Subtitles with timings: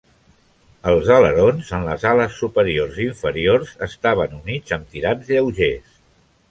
[0.91, 5.99] Els alerons, en les ales superiors i inferiors, estaven units amb tirants lleugers.